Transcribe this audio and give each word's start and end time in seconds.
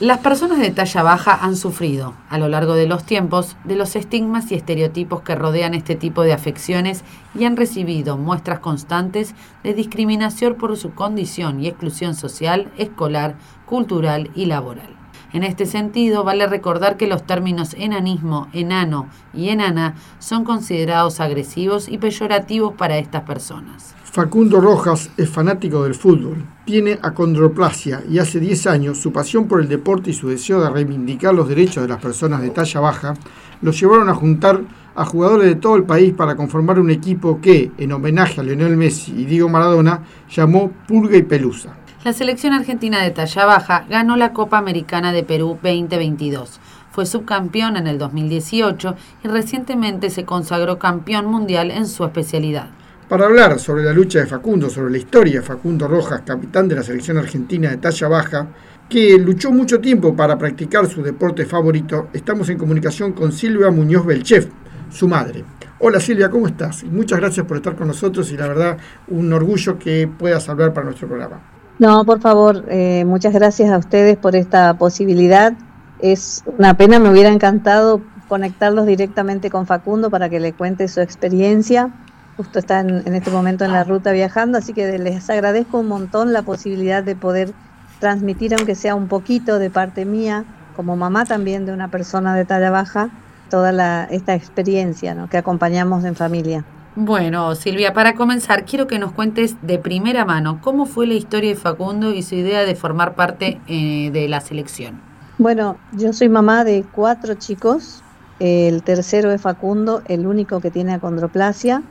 Las 0.00 0.18
personas 0.18 0.60
de 0.60 0.70
talla 0.70 1.02
baja 1.02 1.34
han 1.34 1.56
sufrido, 1.56 2.14
a 2.30 2.38
lo 2.38 2.46
largo 2.46 2.74
de 2.74 2.86
los 2.86 3.02
tiempos, 3.02 3.56
de 3.64 3.74
los 3.74 3.96
estigmas 3.96 4.52
y 4.52 4.54
estereotipos 4.54 5.22
que 5.22 5.34
rodean 5.34 5.74
este 5.74 5.96
tipo 5.96 6.22
de 6.22 6.32
afecciones 6.32 7.02
y 7.34 7.46
han 7.46 7.56
recibido 7.56 8.16
muestras 8.16 8.60
constantes 8.60 9.34
de 9.64 9.74
discriminación 9.74 10.54
por 10.54 10.76
su 10.76 10.94
condición 10.94 11.60
y 11.60 11.66
exclusión 11.66 12.14
social, 12.14 12.70
escolar, 12.78 13.34
cultural 13.66 14.30
y 14.36 14.46
laboral. 14.46 14.94
En 15.32 15.44
este 15.44 15.66
sentido, 15.66 16.24
vale 16.24 16.46
recordar 16.46 16.96
que 16.96 17.06
los 17.06 17.24
términos 17.24 17.74
enanismo, 17.78 18.48
enano 18.52 19.08
y 19.34 19.50
enana 19.50 19.94
son 20.18 20.44
considerados 20.44 21.20
agresivos 21.20 21.88
y 21.88 21.98
peyorativos 21.98 22.74
para 22.74 22.96
estas 22.98 23.22
personas. 23.24 23.94
Facundo 24.04 24.58
Rojas 24.60 25.10
es 25.18 25.28
fanático 25.28 25.84
del 25.84 25.94
fútbol, 25.94 26.44
tiene 26.64 26.98
acondroplasia 27.02 28.02
y 28.08 28.18
hace 28.18 28.40
10 28.40 28.66
años 28.66 28.98
su 28.98 29.12
pasión 29.12 29.46
por 29.46 29.60
el 29.60 29.68
deporte 29.68 30.10
y 30.10 30.14
su 30.14 30.28
deseo 30.28 30.62
de 30.62 30.70
reivindicar 30.70 31.34
los 31.34 31.48
derechos 31.48 31.82
de 31.82 31.88
las 31.88 32.00
personas 32.00 32.40
de 32.40 32.50
talla 32.50 32.80
baja 32.80 33.14
lo 33.60 33.70
llevaron 33.70 34.08
a 34.08 34.14
juntar 34.14 34.62
a 34.94 35.04
jugadores 35.04 35.48
de 35.48 35.56
todo 35.56 35.76
el 35.76 35.84
país 35.84 36.14
para 36.14 36.36
conformar 36.36 36.80
un 36.80 36.90
equipo 36.90 37.40
que, 37.40 37.70
en 37.78 37.92
homenaje 37.92 38.40
a 38.40 38.44
Lionel 38.44 38.76
Messi 38.76 39.12
y 39.12 39.24
Diego 39.26 39.48
Maradona, 39.48 40.02
llamó 40.28 40.72
Pulga 40.88 41.16
y 41.16 41.22
Pelusa. 41.22 41.76
La 42.04 42.12
selección 42.12 42.52
argentina 42.52 43.02
de 43.02 43.10
talla 43.10 43.44
baja 43.44 43.84
ganó 43.90 44.16
la 44.16 44.32
Copa 44.32 44.56
Americana 44.56 45.12
de 45.12 45.24
Perú 45.24 45.58
2022. 45.60 46.60
Fue 46.92 47.04
subcampeón 47.04 47.76
en 47.76 47.88
el 47.88 47.98
2018 47.98 48.94
y 49.24 49.28
recientemente 49.28 50.08
se 50.08 50.24
consagró 50.24 50.78
campeón 50.78 51.26
mundial 51.26 51.72
en 51.72 51.88
su 51.88 52.04
especialidad. 52.04 52.68
Para 53.08 53.26
hablar 53.26 53.58
sobre 53.58 53.82
la 53.82 53.92
lucha 53.92 54.20
de 54.20 54.26
Facundo, 54.26 54.70
sobre 54.70 54.92
la 54.92 54.98
historia 54.98 55.40
de 55.40 55.46
Facundo 55.46 55.88
Rojas, 55.88 56.22
capitán 56.24 56.68
de 56.68 56.76
la 56.76 56.84
selección 56.84 57.18
argentina 57.18 57.70
de 57.70 57.78
talla 57.78 58.06
baja, 58.06 58.46
que 58.88 59.18
luchó 59.18 59.50
mucho 59.50 59.80
tiempo 59.80 60.14
para 60.14 60.38
practicar 60.38 60.86
su 60.86 61.02
deporte 61.02 61.46
favorito, 61.46 62.10
estamos 62.12 62.48
en 62.48 62.58
comunicación 62.58 63.12
con 63.12 63.32
Silvia 63.32 63.72
Muñoz 63.72 64.06
Belchef, 64.06 64.46
su 64.88 65.08
madre. 65.08 65.44
Hola 65.80 65.98
Silvia, 65.98 66.30
¿cómo 66.30 66.46
estás? 66.46 66.84
Muchas 66.84 67.18
gracias 67.18 67.44
por 67.44 67.56
estar 67.56 67.74
con 67.74 67.88
nosotros 67.88 68.30
y 68.30 68.36
la 68.36 68.46
verdad 68.46 68.78
un 69.08 69.32
orgullo 69.32 69.80
que 69.80 70.06
puedas 70.06 70.48
hablar 70.48 70.72
para 70.72 70.86
nuestro 70.86 71.08
programa. 71.08 71.57
No, 71.78 72.04
por 72.04 72.20
favor, 72.20 72.64
eh, 72.68 73.04
muchas 73.06 73.32
gracias 73.32 73.70
a 73.70 73.78
ustedes 73.78 74.16
por 74.16 74.34
esta 74.34 74.74
posibilidad. 74.74 75.52
Es 76.00 76.44
una 76.58 76.76
pena, 76.76 76.98
me 76.98 77.10
hubiera 77.10 77.30
encantado 77.30 78.00
conectarlos 78.28 78.86
directamente 78.86 79.50
con 79.50 79.66
Facundo 79.66 80.10
para 80.10 80.28
que 80.28 80.40
le 80.40 80.52
cuente 80.52 80.88
su 80.88 81.00
experiencia 81.00 81.92
justo 82.38 82.60
está 82.60 82.78
en, 82.78 83.14
este 83.14 83.32
momento 83.32 83.64
en 83.64 83.72
la 83.72 83.82
ruta 83.82 84.12
viajando, 84.12 84.58
así 84.58 84.72
que 84.72 84.96
les 84.96 85.28
agradezco 85.28 85.80
un 85.80 85.88
montón 85.88 86.32
la 86.32 86.42
posibilidad 86.42 87.02
de 87.02 87.16
poder 87.16 87.52
transmitir, 87.98 88.54
aunque 88.54 88.76
sea 88.76 88.94
un 88.94 89.08
poquito 89.08 89.58
de 89.58 89.70
parte 89.70 90.04
mía, 90.04 90.44
como 90.76 90.94
mamá 90.94 91.24
también 91.24 91.66
de 91.66 91.72
una 91.72 91.88
persona 91.88 92.36
de 92.36 92.44
talla 92.44 92.70
baja, 92.70 93.10
toda 93.50 94.04
esta 94.04 94.36
experiencia 94.36 95.16
que 95.28 95.36
acompañamos 95.36 96.04
en 96.04 96.14
familia. 96.14 96.64
Bueno, 97.00 97.54
Silvia, 97.54 97.92
para 97.92 98.16
comenzar, 98.16 98.64
quiero 98.64 98.88
que 98.88 98.98
nos 98.98 99.12
cuentes 99.12 99.54
de 99.62 99.78
primera 99.78 100.24
mano 100.24 100.58
cómo 100.60 100.84
fue 100.84 101.06
la 101.06 101.14
historia 101.14 101.50
de 101.50 101.54
Facundo 101.54 102.12
y 102.12 102.24
su 102.24 102.34
idea 102.34 102.64
de 102.64 102.74
formar 102.74 103.14
parte 103.14 103.60
eh, 103.68 104.10
de 104.12 104.26
la 104.26 104.40
selección. 104.40 105.00
Bueno, 105.38 105.76
yo 105.92 106.12
soy 106.12 106.28
mamá 106.28 106.64
de 106.64 106.84
cuatro 106.90 107.34
chicos, 107.34 108.02
el 108.40 108.82
tercero 108.82 109.30
es 109.30 109.40
Facundo, 109.40 110.02
el 110.08 110.26
único 110.26 110.58
que 110.60 110.72
tiene 110.72 110.92
acondroplasia 110.92 111.84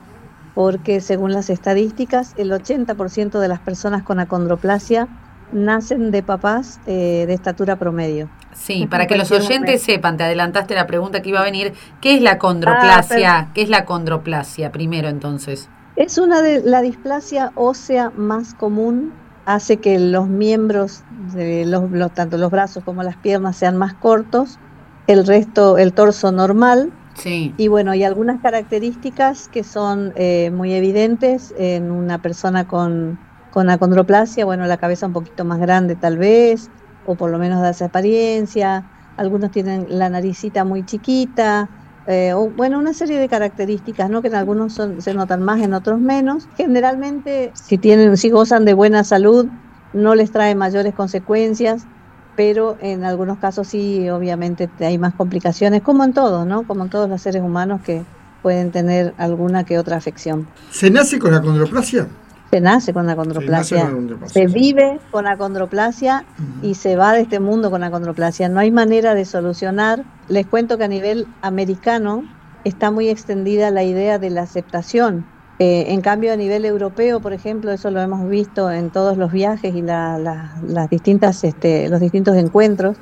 porque 0.53 0.99
según 0.99 1.31
las 1.31 1.49
estadísticas, 1.49 2.33
el 2.35 2.51
80% 2.51 3.39
de 3.39 3.47
las 3.47 3.59
personas 3.59 4.03
con 4.03 4.19
acondroplasia 4.19 5.07
nacen 5.51 6.11
de 6.11 6.23
papás 6.23 6.79
eh, 6.87 7.25
de 7.27 7.33
estatura 7.33 7.77
promedio. 7.77 8.29
Sí, 8.53 8.87
para 8.87 9.07
que 9.07 9.17
los 9.17 9.31
oyentes 9.31 9.83
sepan, 9.83 10.17
te 10.17 10.23
adelantaste 10.23 10.73
la 10.73 10.87
pregunta 10.87 11.21
que 11.21 11.29
iba 11.29 11.39
a 11.39 11.43
venir, 11.43 11.73
¿qué 12.01 12.15
es 12.15 12.21
la? 12.21 12.39
Ah, 12.41 13.47
¿Qué 13.53 13.61
es 13.61 13.69
la 13.69 13.79
acondroplasia 13.79 14.71
primero 14.71 15.09
entonces? 15.09 15.69
Es 15.95 16.17
una 16.17 16.41
de 16.41 16.61
la 16.61 16.81
displasia 16.81 17.51
ósea 17.55 18.11
más 18.15 18.53
común, 18.53 19.13
hace 19.45 19.77
que 19.77 19.99
los 19.99 20.27
miembros, 20.27 21.03
de 21.33 21.65
los, 21.65 22.13
tanto 22.13 22.37
los 22.37 22.51
brazos 22.51 22.83
como 22.83 23.03
las 23.03 23.15
piernas 23.17 23.57
sean 23.57 23.77
más 23.77 23.93
cortos, 23.93 24.59
el 25.07 25.25
resto, 25.25 25.77
el 25.77 25.93
torso 25.93 26.31
normal, 26.31 26.91
y 27.25 27.67
bueno, 27.67 27.91
hay 27.91 28.03
algunas 28.03 28.41
características 28.41 29.47
que 29.47 29.63
son 29.63 30.13
eh, 30.15 30.51
muy 30.53 30.73
evidentes 30.73 31.53
en 31.57 31.91
una 31.91 32.21
persona 32.21 32.67
con, 32.67 33.19
con 33.57 33.71
acondroplasia, 33.71 34.45
bueno, 34.45 34.67
la 34.67 34.77
cabeza 34.77 35.07
un 35.07 35.13
poquito 35.13 35.43
más 35.43 35.59
grande 35.59 35.95
tal 35.95 36.19
vez, 36.19 36.69
o 37.07 37.15
por 37.15 37.31
lo 37.31 37.39
menos 37.39 37.59
da 37.59 37.71
esa 37.71 37.85
apariencia, 37.85 38.85
algunos 39.17 39.49
tienen 39.49 39.87
la 39.89 40.09
naricita 40.09 40.63
muy 40.63 40.85
chiquita, 40.85 41.67
eh, 42.05 42.33
o, 42.33 42.51
bueno, 42.51 42.77
una 42.77 42.93
serie 42.93 43.17
de 43.17 43.27
características, 43.27 44.11
¿no? 44.11 44.21
Que 44.21 44.27
en 44.27 44.35
algunos 44.35 44.73
son, 44.73 45.01
se 45.01 45.15
notan 45.15 45.41
más, 45.41 45.59
en 45.63 45.73
otros 45.73 45.99
menos. 45.99 46.47
Generalmente, 46.55 47.51
si 47.55 47.79
tienen, 47.79 48.15
si 48.17 48.29
gozan 48.29 48.63
de 48.63 48.75
buena 48.75 49.03
salud, 49.03 49.47
no 49.91 50.13
les 50.13 50.29
trae 50.31 50.53
mayores 50.53 50.93
consecuencias 50.93 51.87
pero 52.35 52.77
en 52.81 53.03
algunos 53.03 53.39
casos 53.39 53.67
sí, 53.67 54.07
obviamente 54.11 54.69
hay 54.81 54.99
más 54.99 55.15
complicaciones, 55.15 55.81
como 55.81 56.03
en 56.03 56.13
todos, 56.13 56.45
¿no? 56.45 56.67
Como 56.67 56.83
en 56.83 56.91
todos 56.91 57.09
los 57.09 57.19
seres 57.19 57.41
humanos 57.41 57.81
que 57.83 58.03
pueden 58.43 58.69
tener 58.69 59.15
alguna 59.17 59.63
que 59.63 59.79
otra 59.79 59.97
afección. 59.97 60.47
¿Se 60.69 60.91
nace 60.91 61.17
con 61.17 61.33
acondroplasia? 61.33 62.07
Se 62.51 62.61
nace 62.61 62.93
con 62.93 63.09
acondroplasia. 63.09 63.91
Se, 64.25 64.29
se 64.29 64.47
vive 64.47 64.99
con 65.11 65.27
acondroplasia 65.27 66.25
y 66.61 66.75
se 66.75 66.95
va 66.95 67.13
de 67.13 67.21
este 67.21 67.39
mundo 67.39 67.69
con 67.69 67.83
acondroplasia. 67.83 68.47
No 68.49 68.59
hay 68.59 68.71
manera 68.71 69.15
de 69.15 69.25
solucionar. 69.25 70.03
Les 70.29 70.45
cuento 70.45 70.77
que 70.77 70.85
a 70.85 70.87
nivel 70.87 71.27
americano 71.41 72.23
está 72.63 72.89
muy 72.91 73.09
extendida 73.09 73.69
la 73.71 73.83
idea 73.83 74.17
de 74.17 74.29
la 74.29 74.43
aceptación 74.43 75.25
eh, 75.59 75.85
en 75.87 76.01
cambio, 76.01 76.31
a 76.33 76.35
nivel 76.35 76.65
europeo, 76.65 77.19
por 77.19 77.33
ejemplo, 77.33 77.71
eso 77.71 77.89
lo 77.89 77.99
hemos 77.99 78.29
visto 78.29 78.69
en 78.69 78.91
todos 78.91 79.17
los 79.17 79.31
viajes 79.31 79.73
y 79.73 79.81
las 79.81 80.89
distintas, 80.91 81.43
este, 81.43 81.89
los 81.89 81.99
distintos 81.99 82.35
encuentros, 82.35 82.97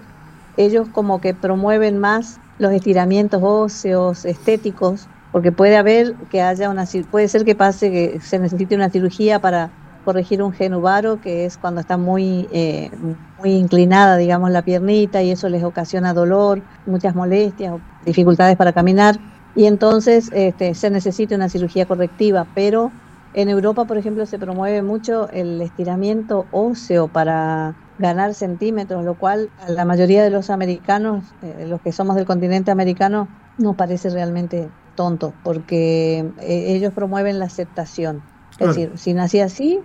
ellos 0.55 0.87
como 0.89 1.19
que 1.19 1.33
promueven 1.33 1.97
más 1.97 2.39
los 2.57 2.71
estiramientos 2.71 3.41
óseos, 3.43 4.23
estéticos, 4.23 5.07
porque 5.35 5.51
puede 5.51 5.75
haber 5.75 6.13
que 6.31 6.41
haya 6.41 6.69
una, 6.69 6.85
puede 7.11 7.27
ser 7.27 7.43
que 7.43 7.55
pase 7.55 7.91
que 7.91 8.21
se 8.21 8.39
necesite 8.39 8.73
una 8.73 8.89
cirugía 8.89 9.39
para 9.39 9.69
corregir 10.05 10.41
un 10.41 10.53
genuvaro, 10.53 11.19
que 11.19 11.43
es 11.43 11.57
cuando 11.57 11.81
está 11.81 11.97
muy, 11.97 12.47
eh, 12.53 12.89
muy 13.37 13.51
inclinada, 13.51 14.15
digamos, 14.15 14.49
la 14.51 14.61
piernita 14.61 15.21
y 15.23 15.31
eso 15.31 15.49
les 15.49 15.61
ocasiona 15.65 16.13
dolor, 16.13 16.61
muchas 16.85 17.15
molestias 17.15 17.73
o 17.73 17.81
dificultades 18.05 18.55
para 18.55 18.71
caminar. 18.71 19.17
Y 19.57 19.65
entonces 19.65 20.29
este, 20.31 20.73
se 20.73 20.89
necesita 20.89 21.35
una 21.35 21.49
cirugía 21.49 21.85
correctiva, 21.85 22.47
pero 22.55 22.93
en 23.33 23.49
Europa, 23.49 23.83
por 23.83 23.97
ejemplo, 23.97 24.25
se 24.25 24.39
promueve 24.39 24.83
mucho 24.83 25.29
el 25.31 25.61
estiramiento 25.61 26.45
óseo 26.51 27.09
para 27.09 27.75
ganar 27.97 28.35
centímetros, 28.35 29.03
lo 29.03 29.15
cual 29.15 29.49
a 29.57 29.69
la 29.69 29.83
mayoría 29.83 30.23
de 30.23 30.29
los 30.29 30.49
americanos, 30.49 31.25
eh, 31.41 31.65
los 31.67 31.81
que 31.81 31.91
somos 31.91 32.15
del 32.15 32.23
continente 32.23 32.71
americano, 32.71 33.27
nos 33.57 33.75
parece 33.75 34.09
realmente 34.09 34.69
tonto, 34.95 35.33
porque 35.43 36.25
eh, 36.39 36.73
ellos 36.75 36.93
promueven 36.93 37.39
la 37.39 37.45
aceptación. 37.45 38.23
Es 38.59 38.67
decir, 38.69 38.91
si 38.95 39.13
nací 39.13 39.41
así, 39.41 39.79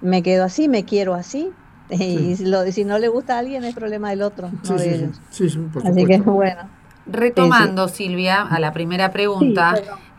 me 0.00 0.22
quedo 0.22 0.44
así, 0.44 0.68
me 0.68 0.84
quiero 0.84 1.14
así, 1.14 1.52
y 1.90 2.36
si 2.36 2.84
no 2.84 2.98
le 2.98 3.08
gusta 3.08 3.36
a 3.36 3.38
alguien 3.40 3.64
es 3.64 3.74
problema 3.74 4.10
del 4.10 4.22
otro, 4.22 4.50
no 4.68 4.76
de 4.76 4.94
ellos. 4.94 5.20
así 5.30 6.06
que 6.06 6.18
bueno. 6.18 6.68
Retomando, 7.06 7.88
Silvia, 7.88 8.42
a 8.42 8.58
la 8.58 8.72
primera 8.72 9.12
pregunta, 9.12 9.74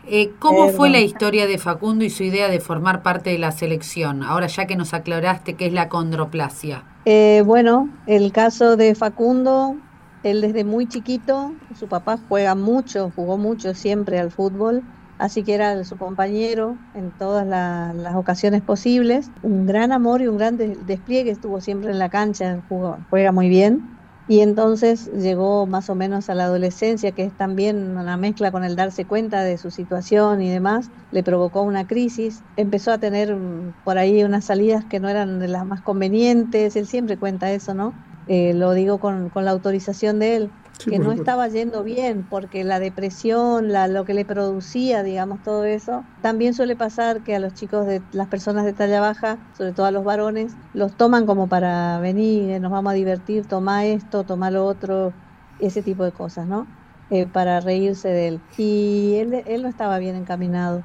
eh, 0.06 0.30
¿cómo 0.38 0.68
fue 0.68 0.88
la 0.88 1.00
historia 1.00 1.48
de 1.48 1.58
Facundo 1.58 2.04
y 2.04 2.10
su 2.10 2.22
idea 2.22 2.48
de 2.48 2.60
formar 2.60 3.02
parte 3.02 3.30
de 3.30 3.38
la 3.38 3.50
selección? 3.50 4.22
Ahora 4.22 4.46
ya 4.46 4.66
que 4.66 4.76
nos 4.76 4.94
aclaraste 4.94 5.54
qué 5.54 5.66
es 5.66 5.72
la 5.72 5.88
condroplasia. 5.88 6.84
Eh, 7.04 7.42
bueno, 7.44 7.88
el 8.06 8.30
caso 8.30 8.76
de 8.76 8.94
Facundo, 8.94 9.76
él 10.30 10.40
desde 10.40 10.64
muy 10.64 10.88
chiquito, 10.88 11.58
su 11.70 11.88
papá 11.88 12.16
juega 12.28 12.54
mucho, 12.54 13.10
jugó 13.12 13.38
mucho 13.38 13.74
siempre 13.74 14.18
al 14.18 14.30
fútbol, 14.32 14.84
así 15.18 15.44
que 15.44 15.54
era 15.54 15.82
su 15.84 15.96
compañero 15.98 16.80
en 16.92 17.12
todas 17.12 17.46
las 17.46 18.14
ocasiones 18.16 18.62
posibles. 18.62 19.32
Un 19.42 19.66
gran 19.66 19.92
amor 19.92 20.22
y 20.22 20.28
un 20.28 20.36
gran 20.38 20.56
despliegue, 20.56 21.30
estuvo 21.30 21.60
siempre 21.60 21.90
en 21.92 21.98
la 21.98 22.10
cancha, 22.10 22.62
juega 23.08 23.32
muy 23.32 23.48
bien 23.48 23.98
Y 24.28 24.40
entonces 24.40 25.06
llegó 25.12 25.66
más 25.68 25.88
o 25.88 25.94
menos 25.94 26.28
a 26.28 26.34
la 26.34 26.44
adolescencia, 26.46 27.12
que 27.12 27.24
es 27.24 27.36
también 27.36 27.96
una 27.96 28.16
mezcla 28.16 28.50
con 28.50 28.64
el 28.64 28.74
darse 28.76 29.06
cuenta 29.06 29.42
de 29.44 29.56
su 29.58 29.70
situación 29.70 30.42
y 30.42 30.50
demás, 30.50 30.90
le 31.10 31.22
provocó 31.22 31.62
una 31.62 31.86
crisis, 31.86 32.44
empezó 32.56 32.90
a 32.92 32.98
tener 32.98 33.36
mm, 33.36 33.74
por 33.84 33.98
ahí 33.98 34.24
unas 34.24 34.44
salidas 34.46 34.84
que 34.84 34.98
no 35.00 35.08
eran 35.08 35.38
de 35.38 35.46
las 35.48 35.64
más 35.66 35.80
convenientes, 35.82 36.74
él 36.76 36.86
siempre 36.88 37.18
cuenta 37.18 37.52
eso, 37.52 37.74
¿no? 37.74 37.96
Eh, 38.28 38.54
lo 38.54 38.72
digo 38.72 38.98
con, 38.98 39.28
con 39.28 39.44
la 39.44 39.52
autorización 39.52 40.18
de 40.18 40.36
él, 40.36 40.50
que 40.84 40.98
no 40.98 41.12
estaba 41.12 41.48
yendo 41.48 41.82
bien, 41.82 42.26
porque 42.28 42.64
la 42.64 42.80
depresión, 42.80 43.72
la, 43.72 43.88
lo 43.88 44.04
que 44.04 44.14
le 44.14 44.24
producía, 44.24 45.02
digamos, 45.02 45.42
todo 45.42 45.64
eso, 45.64 46.04
también 46.22 46.52
suele 46.52 46.76
pasar 46.76 47.22
que 47.22 47.34
a 47.36 47.38
los 47.38 47.54
chicos 47.54 47.86
de 47.86 48.02
las 48.12 48.26
personas 48.26 48.64
de 48.64 48.72
talla 48.72 49.00
baja, 49.00 49.38
sobre 49.56 49.72
todo 49.72 49.86
a 49.86 49.90
los 49.90 50.04
varones, 50.04 50.54
los 50.74 50.92
toman 50.96 51.24
como 51.24 51.48
para 51.48 51.98
venir, 52.00 52.50
eh, 52.50 52.60
nos 52.60 52.72
vamos 52.72 52.90
a 52.90 52.94
divertir, 52.94 53.46
toma 53.46 53.84
esto, 53.84 54.24
toma 54.24 54.50
lo 54.50 54.66
otro, 54.66 55.12
ese 55.60 55.82
tipo 55.82 56.04
de 56.04 56.12
cosas, 56.12 56.46
¿no? 56.46 56.66
Eh, 57.10 57.26
para 57.26 57.60
reírse 57.60 58.08
de 58.08 58.28
él. 58.28 58.40
Y 58.58 59.14
él, 59.16 59.44
él 59.46 59.62
no 59.62 59.68
estaba 59.68 59.98
bien 59.98 60.16
encaminado. 60.16 60.82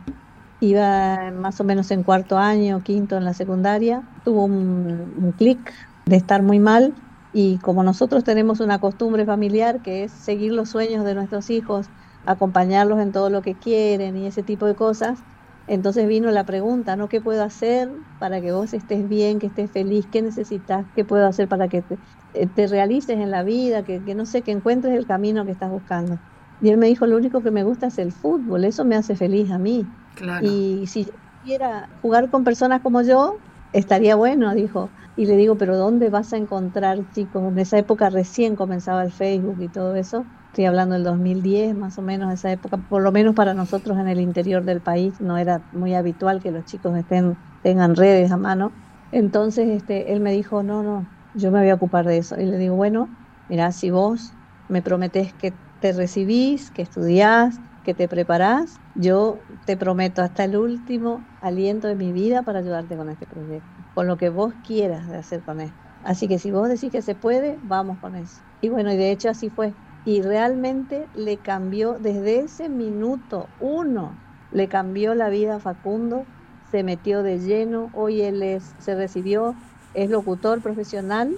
Iba 0.60 1.32
más 1.32 1.60
o 1.60 1.64
menos 1.64 1.90
en 1.90 2.04
cuarto 2.04 2.38
año, 2.38 2.84
quinto 2.84 3.18
en 3.18 3.26
la 3.26 3.34
secundaria, 3.34 4.04
tuvo 4.24 4.46
un, 4.46 5.16
un 5.18 5.32
clic 5.32 5.74
de 6.06 6.16
estar 6.16 6.44
muy 6.44 6.60
mal 6.60 6.94
y 7.32 7.60
como 7.60 7.84
nosotros 7.84 8.24
tenemos 8.24 8.60
una 8.60 8.80
costumbre 8.80 9.26
familiar 9.26 9.82
que 9.82 10.04
es 10.04 10.14
seguir 10.24 10.52
los 10.54 10.70
sueños 10.70 11.06
de 11.06 11.16
nuestros 11.16 11.50
hijos, 11.50 11.92
acompañarlos 12.26 13.00
en 13.00 13.12
todo 13.12 13.30
lo 13.30 13.42
que 13.42 13.58
quieren 13.58 14.18
y 14.18 14.28
ese 14.28 14.44
tipo 14.44 14.66
de 14.68 14.76
cosas, 14.76 15.26
entonces 15.68 16.08
vino 16.08 16.32
la 16.32 16.46
pregunta, 16.46 16.96
¿no? 16.96 17.08
¿Qué 17.08 17.22
puedo 17.22 17.44
hacer 17.44 17.90
para 18.18 18.42
que 18.42 18.52
vos 18.52 18.74
estés 18.74 19.08
bien, 19.08 19.40
que 19.40 19.48
estés 19.48 19.72
feliz? 19.72 20.08
¿Qué 20.12 20.22
necesitas? 20.22 20.88
¿Qué 20.94 21.06
puedo 21.06 21.26
hacer 21.28 21.48
para 21.48 21.70
que 21.70 21.82
te, 21.84 22.00
eh, 22.34 22.68
realices 22.68 23.18
en 23.18 23.32
la 23.32 23.44
vida? 23.44 23.84
Que, 23.84 24.00
no 24.16 24.26
sé, 24.26 24.44
que 24.44 24.52
encuentres 24.52 24.96
el 24.98 25.06
camino 25.08 25.46
que 25.46 25.52
estás 25.52 25.70
buscando. 25.70 26.20
Y 26.60 26.70
él 26.70 26.78
me 26.78 26.88
dijo, 26.88 27.08
lo 27.08 27.16
único 27.18 27.42
que 27.42 27.52
me 27.52 27.64
gusta 27.64 27.88
es 27.88 27.98
el 27.98 28.12
fútbol, 28.12 28.66
eso 28.66 28.86
me 28.86 28.96
hace 28.96 29.16
feliz 29.16 29.52
a 29.52 29.60
mí. 29.60 29.96
Y 30.38 30.88
si 30.88 31.12
quiera 31.42 31.90
jugar 32.02 32.30
con 32.30 32.44
personas 32.44 32.82
como 32.82 33.02
yo, 33.02 33.44
estaría 33.72 34.16
bueno, 34.16 34.54
dijo. 34.54 34.94
Y 35.16 35.26
le 35.26 35.36
digo, 35.38 35.58
pero 35.58 35.78
¿dónde 35.78 36.10
vas 36.10 36.34
a 36.34 36.38
encontrar 36.38 37.10
chicos? 37.10 37.44
En 37.52 37.58
esa 37.60 37.78
época 37.78 38.10
recién 38.10 38.56
comenzaba 38.56 39.04
el 39.04 39.12
Facebook 39.12 39.62
y 39.62 39.70
todo 39.70 39.96
eso. 39.96 40.28
Estoy 40.48 40.66
hablando 40.66 40.96
del 40.96 41.04
2010, 41.04 41.76
más 41.76 41.98
o 41.98 42.02
menos, 42.02 42.34
esa 42.34 42.52
época. 42.52 42.78
Por 42.78 43.02
lo 43.04 43.12
menos 43.12 43.36
para 43.36 43.54
nosotros 43.54 43.98
en 44.00 44.08
el 44.08 44.20
interior 44.20 44.64
del 44.66 44.82
país 44.82 45.20
no 45.22 45.38
era 45.38 45.64
muy 45.72 45.94
habitual 45.94 46.42
que 46.42 46.52
los 46.52 46.66
chicos 46.66 46.98
estén, 46.98 47.38
tengan 47.62 47.96
redes 47.96 48.32
a 48.32 48.38
mano. 48.38 48.76
Entonces 49.12 49.68
este, 49.70 50.12
él 50.14 50.20
me 50.22 50.32
dijo, 50.34 50.64
no, 50.64 50.84
no, 50.84 51.10
yo 51.34 51.52
me 51.52 51.60
voy 51.60 51.70
a 51.70 51.76
ocupar 51.76 52.06
de 52.06 52.18
eso. 52.18 52.40
Y 52.40 52.46
le 52.46 52.58
digo, 52.58 52.76
bueno, 52.76 53.16
mira, 53.48 53.72
si 53.72 53.90
vos 53.92 54.38
me 54.68 54.82
prometés 54.82 55.34
que 55.34 55.60
te 55.80 55.92
recibís, 55.94 56.72
que 56.72 56.82
estudiás, 56.82 57.60
que 57.84 57.94
te 57.96 58.08
preparás, 58.08 58.82
yo 58.94 59.46
te 59.66 59.78
prometo 59.78 60.22
hasta 60.22 60.44
el 60.46 60.56
último 60.58 61.28
aliento 61.40 61.88
de 61.88 61.96
mi 61.96 62.12
vida 62.14 62.44
para 62.44 62.60
ayudarte 62.60 62.96
con 62.98 63.10
este 63.10 63.28
proyecto 63.28 63.84
con 63.94 64.08
lo 64.08 64.18
que 64.18 64.30
vos 64.30 64.54
quieras 64.64 65.08
de 65.08 65.18
hacer 65.18 65.44
con 65.44 65.60
él. 65.60 65.76
Así 66.02 66.28
que 66.28 66.40
si 66.40 66.52
vos 66.52 66.70
decís 66.70 66.92
que 66.92 67.02
se 67.02 67.16
puede, 67.16 67.60
vamos 67.62 68.00
con 68.00 68.16
eso. 68.16 68.44
Y 68.60 68.70
bueno, 68.70 68.92
y 68.94 68.98
de 68.98 69.12
hecho 69.12 69.30
así 69.30 69.50
fue. 69.50 69.76
Y 70.04 70.22
realmente 70.22 71.10
le 71.14 71.42
cambió 71.42 71.98
desde 72.00 72.40
ese 72.42 72.70
minuto 72.70 73.54
uno, 73.58 74.20
le 74.50 74.68
cambió 74.68 75.14
la 75.16 75.30
vida 75.30 75.56
a 75.56 75.60
Facundo, 75.60 76.28
se 76.64 76.84
metió 76.84 77.22
de 77.24 77.40
lleno, 77.40 77.90
hoy 77.94 78.22
él 78.22 78.42
es, 78.44 78.76
se 78.80 78.96
recibió, 78.96 79.58
es 79.94 80.10
locutor 80.10 80.62
profesional, 80.62 81.38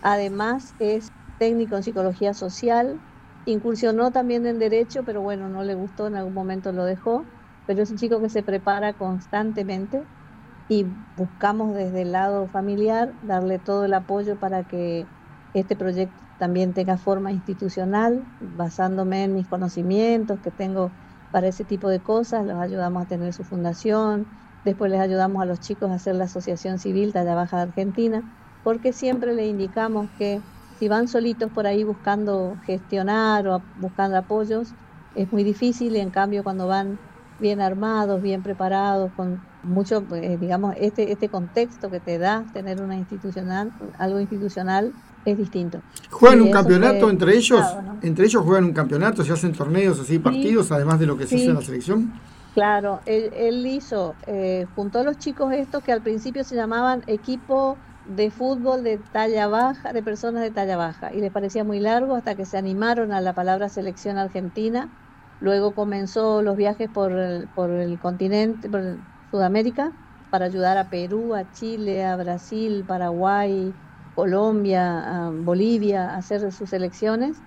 además 0.00 0.74
es 0.78 1.12
técnico 1.38 1.76
en 1.76 1.82
psicología 1.82 2.34
social, 2.34 3.00
incursionó 3.44 4.12
también 4.12 4.46
en 4.46 4.58
derecho, 4.58 5.04
pero 5.04 5.22
bueno, 5.22 5.48
no 5.48 5.62
le 5.64 5.74
gustó, 5.74 6.06
en 6.06 6.16
algún 6.16 6.34
momento 6.34 6.72
lo 6.72 6.84
dejó, 6.84 7.30
pero 7.64 7.82
es 7.82 7.90
un 7.90 7.96
chico 7.98 8.20
que 8.20 8.28
se 8.30 8.42
prepara 8.42 8.94
constantemente 8.96 10.06
y 10.68 10.84
buscamos 11.16 11.74
desde 11.74 12.02
el 12.02 12.12
lado 12.12 12.48
familiar 12.48 13.14
darle 13.20 13.58
todo 13.58 13.84
el 13.84 13.94
apoyo 13.94 14.38
para 14.38 14.64
que 14.66 15.10
este 15.52 15.76
proyecto 15.76 16.22
también 16.36 16.74
tenga 16.74 16.96
forma 16.98 17.32
institucional, 17.32 18.26
basándome 18.40 19.24
en 19.24 19.34
mis 19.34 19.48
conocimientos 19.48 20.40
que 20.40 20.50
tengo 20.50 20.94
para 21.30 21.48
ese 21.48 21.64
tipo 21.64 21.88
de 21.88 22.02
cosas, 22.02 22.44
los 22.46 22.58
ayudamos 22.60 23.02
a 23.02 23.06
tener 23.06 23.32
su 23.32 23.44
fundación, 23.44 24.28
después 24.64 24.90
les 24.90 25.00
ayudamos 25.00 25.42
a 25.42 25.46
los 25.46 25.60
chicos 25.60 25.90
a 25.90 25.94
hacer 25.94 26.14
la 26.16 26.24
Asociación 26.24 26.78
Civil 26.78 27.12
Talla 27.12 27.34
Baja 27.34 27.56
de 27.58 27.62
Argentina, 27.64 28.24
porque 28.62 28.92
siempre 28.92 29.34
le 29.34 29.46
indicamos 29.46 30.10
que 30.12 30.42
si 30.78 30.88
van 30.88 31.08
solitos 31.08 31.50
por 31.50 31.66
ahí 31.66 31.84
buscando 31.84 32.56
gestionar 32.64 33.46
o 33.48 33.62
buscando 33.78 34.16
apoyos, 34.16 34.72
es 35.14 35.32
muy 35.32 35.44
difícil 35.44 35.96
y 35.96 36.00
en 36.00 36.10
cambio 36.10 36.42
cuando 36.42 36.66
van 36.66 36.98
bien 37.38 37.60
armados, 37.60 38.22
bien 38.22 38.42
preparados, 38.42 39.10
con 39.16 39.40
mucho, 39.62 40.04
eh, 40.12 40.36
digamos, 40.40 40.74
este, 40.78 41.10
este 41.10 41.28
contexto 41.28 41.90
que 41.90 42.00
te 42.00 42.18
da 42.18 42.44
tener 42.52 42.80
una 42.80 42.96
institucional, 42.96 43.72
algo 43.98 44.20
institucional, 44.20 44.92
es 45.24 45.38
distinto. 45.38 45.80
¿Juegan 46.10 46.42
un 46.42 46.50
campeonato 46.50 47.08
entre 47.08 47.34
ellos? 47.36 47.64
¿Entre 48.02 48.26
ellos 48.26 48.42
juegan 48.42 48.64
un 48.64 48.72
campeonato? 48.72 49.24
¿Se 49.24 49.32
hacen 49.32 49.52
torneos 49.52 49.98
así, 49.98 50.18
partidos, 50.18 50.70
además 50.70 50.98
de 50.98 51.06
lo 51.06 51.16
que 51.16 51.26
se 51.26 51.36
hace 51.36 51.46
en 51.46 51.54
la 51.54 51.62
selección? 51.62 52.12
Claro, 52.52 53.00
él, 53.06 53.66
hizo, 53.66 54.14
eh, 54.26 54.66
juntó 54.76 55.00
a 55.00 55.02
los 55.02 55.18
chicos 55.18 55.52
estos 55.52 55.82
que 55.82 55.92
al 55.92 56.02
principio 56.02 56.44
se 56.44 56.54
llamaban 56.54 57.02
equipo 57.06 57.76
de 58.04 58.30
fútbol 58.30 58.82
de 58.84 58.98
talla 58.98 59.48
baja, 59.48 59.92
de 59.92 60.02
personas 60.02 60.42
de 60.42 60.50
talla 60.50 60.76
baja, 60.76 61.12
y 61.14 61.20
les 61.20 61.32
parecía 61.32 61.64
muy 61.64 61.80
largo 61.80 62.14
hasta 62.14 62.36
que 62.36 62.44
se 62.46 62.58
animaron 62.58 63.12
a 63.12 63.20
la 63.20 63.34
palabra 63.34 63.68
selección 63.68 64.18
argentina. 64.18 64.90
Luego 65.40 65.74
comenzó 65.74 66.42
los 66.42 66.56
viajes 66.56 66.88
por 66.90 67.12
el, 67.12 67.48
por 67.48 67.70
el 67.70 67.98
continente, 67.98 68.68
por 68.70 69.00
Sudamérica 69.30 69.92
para 70.30 70.46
ayudar 70.46 70.78
a 70.78 70.90
Perú, 70.90 71.34
a 71.34 71.50
Chile, 71.52 72.04
a 72.04 72.16
Brasil, 72.16 72.84
Paraguay, 72.86 73.72
Colombia, 74.14 75.30
Bolivia 75.32 76.10
a 76.10 76.16
hacer 76.16 76.50
sus 76.52 76.72
elecciones. 76.72 77.44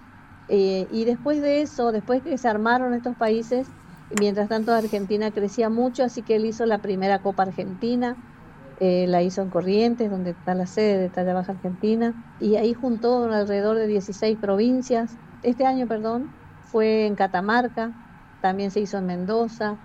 Eh, 0.48 0.88
y 0.89 1.06
después 1.06 1.42
de 1.42 1.62
eso, 1.62 1.92
después 1.92 2.24
que 2.24 2.38
se 2.38 2.48
armaron 2.48 2.94
estos 2.94 3.15
países, 3.18 3.74
mientras 4.21 4.48
tanto 4.50 4.71
Argentina 4.71 5.31
crecía 5.31 5.69
mucho, 5.69 6.04
así 6.04 6.24
que 6.24 6.36
él 6.38 6.45
hizo 6.45 6.65
la 6.65 6.81
primera 6.81 7.21
Copa 7.21 7.44
Argentina, 7.44 8.18
eh, 8.80 9.06
la 9.08 9.24
hizo 9.24 9.42
en 9.42 9.50
Corrientes, 9.50 10.12
donde 10.12 10.32
está 10.32 10.54
la 10.54 10.68
sede 10.68 10.98
de 11.00 11.10
Talla 11.10 11.34
Baja 11.34 11.54
Argentina, 11.54 12.14
y 12.40 12.58
ahí 12.58 12.74
juntó 12.74 13.24
alrededor 13.24 13.78
de 13.78 13.88
16 13.88 14.38
provincias. 14.40 15.18
Este 15.44 15.66
año, 15.66 15.88
perdón, 15.88 16.30
fue 16.64 17.08
en 17.08 17.16
Catamarca, 17.16 17.92
también 18.42 18.72
se 18.72 18.80
hizo 18.80 18.98
en 18.98 19.08
Mendoza, 19.08 19.78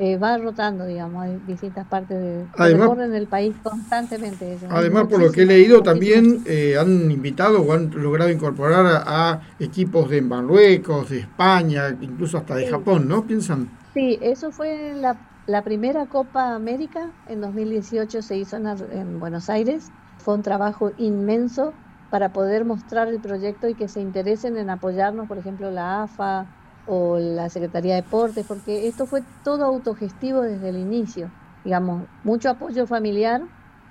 eh, 0.00 0.16
va 0.16 0.38
rotando, 0.38 0.86
digamos, 0.86 1.24
hay 1.24 1.40
distintas 1.44 1.84
partes 1.88 2.16
de, 2.16 2.46
además, 2.56 2.90
en 3.00 3.14
el 3.14 3.26
país 3.26 3.56
constantemente. 3.64 4.56
Además, 4.70 5.08
por 5.08 5.20
lo 5.20 5.32
que 5.32 5.42
he 5.42 5.46
leído, 5.46 5.82
también 5.82 6.44
eh, 6.46 6.76
han 6.78 7.10
invitado 7.10 7.62
o 7.62 7.72
han 7.72 7.90
logrado 7.90 8.30
incorporar 8.30 9.02
a, 9.04 9.40
equipos 9.58 10.08
de 10.08 10.22
Marruecos, 10.22 11.10
de 11.10 11.18
España, 11.18 11.88
incluso 12.00 12.38
hasta 12.38 12.54
de 12.54 12.68
Japón, 12.68 13.08
¿no? 13.08 13.26
¿Piensan? 13.26 13.68
Sí, 13.92 14.18
eso 14.22 14.52
fue 14.52 14.94
la, 14.94 15.16
la 15.48 15.64
primera 15.64 16.06
Copa 16.08 16.54
América, 16.54 17.14
en 17.24 17.40
2018 17.40 18.22
se 18.22 18.36
hizo 18.36 18.56
en, 18.56 18.66
en 18.92 19.18
Buenos 19.18 19.48
Aires, 19.48 19.92
fue 20.18 20.34
un 20.34 20.42
trabajo 20.42 20.92
inmenso 20.96 21.78
para 22.10 22.32
poder 22.32 22.64
mostrar 22.66 23.08
el 23.08 23.20
proyecto 23.20 23.68
y 23.68 23.74
que 23.74 23.88
se 23.88 24.00
interesen 24.00 24.56
en 24.58 24.68
apoyarnos, 24.70 25.26
por 25.28 25.38
ejemplo, 25.38 25.70
la 25.70 26.02
AFA, 26.02 26.50
o 26.84 27.18
la 27.18 27.48
Secretaría 27.50 27.94
de 27.96 28.02
Deportes, 28.02 28.44
porque 28.46 28.88
esto 28.88 29.06
fue 29.06 29.22
todo 29.42 29.64
autogestivo 29.64 30.42
desde 30.42 30.68
el 30.70 30.76
inicio. 30.78 31.34
Digamos, 31.64 32.08
mucho 32.22 32.50
apoyo 32.50 32.86
familiar 32.86 33.42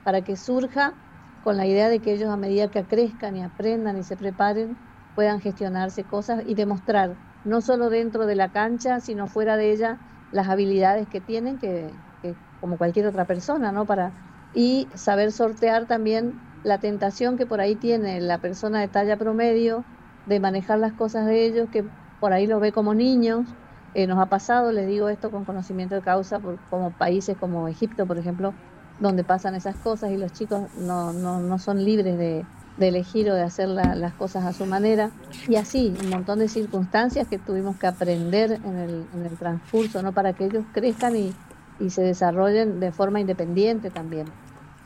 para 0.04 0.24
que 0.24 0.36
surja 0.38 1.00
con 1.40 1.58
la 1.58 1.68
idea 1.68 1.90
de 1.90 2.02
que 2.02 2.14
ellos 2.14 2.30
a 2.30 2.38
medida 2.38 2.70
que 2.70 2.88
crezcan 2.88 3.36
y 3.36 3.44
aprendan 3.44 3.98
y 3.98 4.04
se 4.04 4.18
preparen, 4.18 4.78
puedan 5.14 5.40
gestionarse 5.42 6.06
cosas 6.06 6.44
y 6.46 6.56
demostrar, 6.56 7.18
no 7.44 7.62
solo 7.62 7.90
dentro 7.90 8.26
de 8.26 8.36
la 8.36 8.52
cancha, 8.52 9.00
sino 9.00 9.28
fuera 9.28 9.58
de 9.58 9.72
ella, 9.72 10.02
las 10.30 10.48
habilidades 10.50 11.08
que 11.08 11.22
tienen, 11.22 11.58
que, 11.58 12.00
que 12.22 12.38
como 12.60 12.78
cualquier 12.78 13.08
otra 13.08 13.26
persona, 13.28 13.72
¿no? 13.72 13.86
Para, 13.86 14.16
y 14.52 14.90
saber 14.96 15.32
sortear 15.32 15.88
también 15.88 16.42
la 16.62 16.80
tentación 16.80 17.38
que 17.38 17.46
por 17.48 17.62
ahí 17.62 17.76
tiene 17.78 18.20
la 18.22 18.40
persona 18.42 18.82
de 18.82 18.88
talla 18.90 19.18
promedio 19.18 19.88
de 20.26 20.40
manejar 20.40 20.80
las 20.80 20.94
cosas 20.94 21.26
de 21.26 21.46
ellos, 21.46 21.70
que 21.72 21.90
por 22.20 22.34
ahí 22.34 22.48
lo 22.48 22.60
ve 22.60 22.72
como 22.72 22.94
niños. 22.94 23.56
Eh, 23.94 24.06
nos 24.08 24.20
ha 24.20 24.30
pasado, 24.30 24.72
les 24.72 24.86
digo 24.88 25.10
esto 25.10 25.32
con 25.32 25.46
conocimiento 25.46 25.96
de 25.96 26.02
causa, 26.02 26.40
por, 26.40 26.62
como 26.68 26.96
países 26.96 27.38
como 27.38 27.68
Egipto, 27.68 28.06
por 28.06 28.20
ejemplo, 28.20 28.56
donde 28.98 29.24
pasan 29.24 29.56
esas 29.56 29.78
cosas 29.78 30.12
y 30.12 30.18
los 30.18 30.32
chicos 30.34 30.70
no, 30.74 31.14
no, 31.14 31.40
no 31.42 31.58
son 31.60 31.84
libres 31.84 32.18
de, 32.18 32.48
de, 32.78 32.88
elegir 32.88 33.30
o 33.30 33.36
de 33.36 33.42
hacer 33.42 33.70
las 33.70 34.14
cosas 34.14 34.46
a 34.46 34.54
su 34.54 34.66
manera. 34.66 35.12
Y 35.48 35.56
así, 35.56 35.94
un 36.04 36.10
montón 36.10 36.40
de 36.40 36.48
circunstancias 36.48 37.28
que 37.28 37.38
tuvimos 37.38 37.78
que 37.78 37.88
aprender 37.88 38.60
en 38.64 38.78
el, 38.78 39.06
en 39.14 39.26
el 39.26 39.38
transcurso, 39.38 40.02
¿no? 40.02 40.12
Para 40.12 40.34
que 40.34 40.46
ellos 40.46 40.64
crezcan 40.74 41.16
y, 41.16 41.34
y 41.80 41.90
se 41.90 42.02
desarrollen 42.02 42.80
de 42.80 42.92
forma 42.92 43.20
independiente 43.20 43.90
también. 43.90 44.28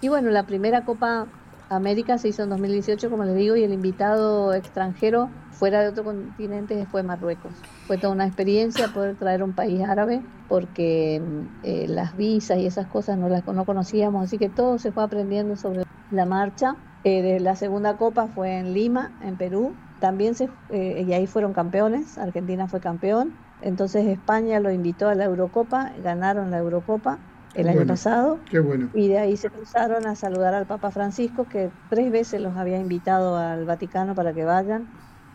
Y 0.01 0.09
bueno, 0.09 0.29
la 0.31 0.43
primera 0.43 0.83
Copa 0.83 1.27
América 1.69 2.17
se 2.17 2.27
hizo 2.27 2.43
en 2.43 2.49
2018, 2.49 3.09
como 3.09 3.23
les 3.23 3.35
digo, 3.35 3.55
y 3.55 3.63
el 3.63 3.71
invitado 3.71 4.53
extranjero 4.53 5.29
fuera 5.51 5.81
de 5.81 5.89
otro 5.89 6.03
continente 6.03 6.85
fue 6.87 7.01
Marruecos. 7.01 7.53
Fue 7.87 7.97
toda 7.97 8.11
una 8.11 8.25
experiencia 8.25 8.87
poder 8.89 9.15
traer 9.15 9.41
un 9.41 9.53
país 9.53 9.81
árabe 9.81 10.21
porque 10.49 11.21
eh, 11.63 11.85
las 11.87 12.17
visas 12.17 12.57
y 12.57 12.65
esas 12.65 12.87
cosas 12.87 13.17
no 13.17 13.29
las 13.29 13.45
no 13.45 13.63
conocíamos, 13.63 14.25
así 14.25 14.37
que 14.37 14.49
todo 14.49 14.79
se 14.79 14.91
fue 14.91 15.03
aprendiendo 15.03 15.55
sobre 15.55 15.83
la 16.09 16.25
marcha. 16.25 16.75
Eh, 17.03 17.39
la 17.39 17.55
segunda 17.55 17.97
copa 17.97 18.27
fue 18.27 18.57
en 18.57 18.73
Lima, 18.73 19.11
en 19.23 19.35
Perú. 19.35 19.73
También 19.99 20.35
se, 20.35 20.49
eh, 20.69 21.03
y 21.07 21.13
ahí 21.13 21.27
fueron 21.27 21.53
campeones, 21.53 22.17
Argentina 22.17 22.67
fue 22.67 22.79
campeón. 22.79 23.33
Entonces 23.61 24.07
España 24.07 24.59
lo 24.59 24.71
invitó 24.71 25.07
a 25.07 25.15
la 25.15 25.25
Eurocopa, 25.25 25.91
ganaron 26.03 26.49
la 26.51 26.57
Eurocopa 26.57 27.19
el 27.53 27.69
año 27.69 27.85
pasado. 27.85 28.39
Qué 28.49 28.59
bueno. 28.59 28.89
Y 28.93 29.07
de 29.09 29.19
ahí 29.19 29.37
se 29.37 29.49
cruzaron 29.49 30.07
a 30.07 30.15
saludar 30.15 30.53
al 30.53 30.65
Papa 30.65 30.89
Francisco, 30.91 31.45
que 31.45 31.69
tres 31.89 32.11
veces 32.11 32.41
los 32.41 32.55
había 32.57 32.79
invitado 32.79 33.37
al 33.37 33.65
Vaticano 33.65 34.15
para 34.15 34.33
que 34.33 34.45
vayan. 34.45 34.87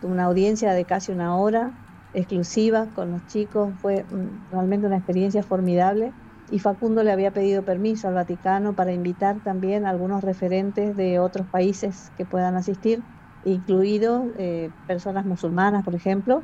Una 0.02 0.25
audiencia 0.25 0.73
de 0.73 0.85
casi 0.85 1.12
una 1.12 1.37
hora, 1.37 1.73
exclusiva 2.12 2.87
con 2.94 3.11
los 3.12 3.26
chicos. 3.26 3.75
Fue 3.80 4.04
realmente 4.50 4.87
una 4.87 4.96
experiencia 4.96 5.42
formidable. 5.42 6.12
Y 6.50 6.61
Facundo 6.61 7.03
le 7.03 7.11
había 7.11 7.33
pedido 7.33 7.62
permiso 7.62 8.09
al 8.09 8.15
Vaticano 8.15 8.75
para 8.75 8.93
invitar 8.93 9.37
también 9.43 9.85
a 9.85 9.91
algunos 9.91 10.23
referentes 10.23 10.97
de 10.97 11.19
otros 11.19 11.47
países 11.47 12.12
que 12.17 12.25
puedan 12.25 12.55
asistir, 12.55 13.03
incluidos 13.45 14.25
eh, 14.38 14.71
personas 14.87 15.26
musulmanas, 15.26 15.85
por 15.85 15.95
ejemplo, 15.95 16.43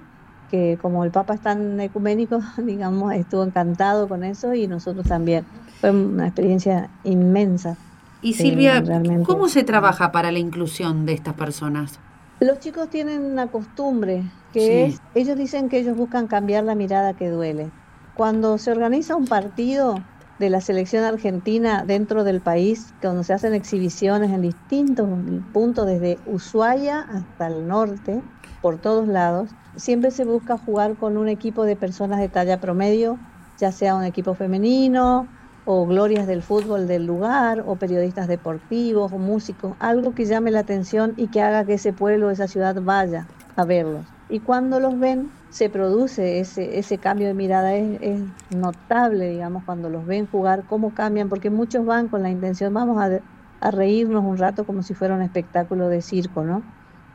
que 0.51 0.79
como 0.83 1.05
el 1.05 1.11
Papa 1.11 1.35
es 1.35 1.41
tan 1.41 1.81
ecuménico, 1.81 2.41
digamos, 2.59 3.15
estuvo 3.15 3.43
encantado 3.45 4.09
con 4.09 4.25
eso 4.25 4.55
y 4.55 4.67
nosotros 4.67 5.07
también. 5.07 5.45
Fue 5.81 5.91
una 5.91 6.27
experiencia 6.27 6.91
inmensa. 7.05 7.77
Y 8.21 8.35
Silvia, 8.35 8.79
eh, 8.79 9.23
¿cómo 9.25 9.49
se 9.49 9.65
trabaja 9.65 10.13
para 10.13 10.31
la 10.31 10.39
inclusión 10.39 11.07
de 11.07 11.15
estas 11.15 11.35
personas? 11.35 11.99
Los 12.39 12.61
chicos 12.61 12.89
tienen 12.89 13.23
una 13.23 13.49
costumbre 13.49 14.25
que 14.53 14.87
es, 14.87 15.01
ellos 15.15 15.37
dicen 15.37 15.69
que 15.69 15.79
ellos 15.79 15.97
buscan 15.97 16.27
cambiar 16.27 16.65
la 16.65 16.75
mirada 16.75 17.15
que 17.15 17.31
duele. 17.31 17.71
Cuando 18.15 18.59
se 18.59 18.71
organiza 18.71 19.17
un 19.17 19.25
partido 19.27 19.95
de 20.39 20.51
la 20.51 20.61
selección 20.61 21.03
argentina 21.03 21.85
dentro 21.87 22.25
del 22.25 22.43
país, 22.43 22.93
cuando 23.01 23.25
se 23.25 23.33
hacen 23.33 23.55
exhibiciones 23.55 24.31
en 24.31 24.43
distintos 24.43 25.09
puntos, 25.55 25.87
desde 25.87 26.19
Ushuaia 26.27 27.01
hasta 27.01 27.47
el 27.47 27.67
norte, 27.67 28.21
por 28.61 28.79
todos 28.79 29.09
lados, 29.09 29.51
siempre 29.77 30.11
se 30.11 30.27
busca 30.27 30.59
jugar 30.59 30.97
con 30.97 31.17
un 31.17 31.29
equipo 31.29 31.65
de 31.65 31.75
personas 31.75 32.21
de 32.21 32.29
talla 32.29 32.61
promedio, 32.61 33.19
ya 33.59 33.73
sea 33.73 33.95
un 33.95 34.05
equipo 34.05 34.35
femenino 34.35 35.27
o 35.65 35.87
glorias 35.87 36.27
del 36.27 36.43
fútbol 36.43 36.87
del 36.87 37.07
lugar 37.07 37.65
o 37.67 37.77
periodistas 37.77 38.29
deportivos 38.29 39.11
o 39.11 39.19
músicos, 39.19 39.75
algo 39.79 40.15
que 40.15 40.27
llame 40.27 40.51
la 40.51 40.61
atención 40.61 41.15
y 41.17 41.29
que 41.29 41.41
haga 41.41 41.65
que 41.65 41.75
ese 41.75 41.95
pueblo, 41.95 42.31
esa 42.31 42.47
ciudad 42.47 42.77
vaya 42.83 43.27
a 43.57 43.65
verlos. 43.65 44.05
Y 44.33 44.41
cuando 44.41 44.81
los 44.81 44.99
ven, 44.99 45.31
se 45.51 45.71
produce 45.71 46.41
ese, 46.41 46.79
ese 46.79 46.99
cambio 46.99 47.29
de 47.29 47.35
mirada, 47.35 47.75
es, 47.75 48.21
notable, 48.51 49.29
digamos, 49.29 49.63
cuando 49.65 49.91
los 49.91 50.07
ven 50.07 50.27
jugar, 50.27 50.65
cómo 50.69 50.95
cambian, 50.95 51.29
porque 51.29 51.51
muchos 51.51 51.87
van 51.87 52.09
con 52.09 52.23
la 52.23 52.31
intención, 52.31 52.75
vamos 52.75 53.01
a, 53.01 53.21
a 53.61 53.71
reírnos 53.71 54.25
un 54.25 54.39
rato 54.39 54.65
como 54.65 54.83
si 54.83 54.95
fuera 54.95 55.15
un 55.15 55.23
espectáculo 55.23 55.89
de 55.89 56.03
circo, 56.03 56.43
¿no? 56.43 56.63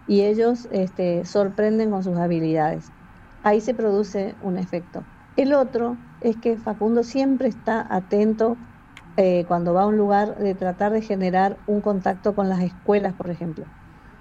y 0.07 0.21
ellos 0.21 0.67
este, 0.71 1.25
sorprenden 1.25 1.91
con 1.91 2.03
sus 2.03 2.17
habilidades. 2.17 2.91
Ahí 3.43 3.61
se 3.61 3.73
produce 3.73 4.35
un 4.41 4.57
efecto. 4.57 5.03
El 5.35 5.53
otro 5.53 5.97
es 6.21 6.37
que 6.37 6.57
Facundo 6.57 7.03
siempre 7.03 7.49
está 7.49 7.85
atento 7.93 8.57
eh, 9.17 9.45
cuando 9.47 9.73
va 9.73 9.83
a 9.83 9.87
un 9.87 9.97
lugar 9.97 10.37
de 10.37 10.55
tratar 10.55 10.91
de 10.93 11.01
generar 11.01 11.57
un 11.67 11.81
contacto 11.81 12.33
con 12.33 12.49
las 12.49 12.61
escuelas, 12.61 13.13
por 13.13 13.29
ejemplo. 13.29 13.65